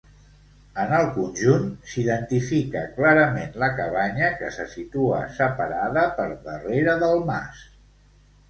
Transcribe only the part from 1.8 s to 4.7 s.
s'identifica clarament la cabanya, que se